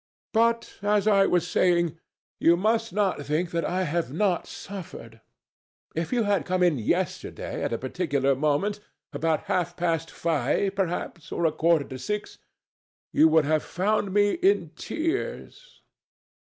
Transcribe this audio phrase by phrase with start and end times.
[0.33, 1.99] But, as I was saying,
[2.39, 5.21] you must not think I have not suffered.
[5.93, 11.45] If you had come in yesterday at a particular moment—about half past five, perhaps, or
[11.45, 15.83] a quarter to six—you would have found me in tears.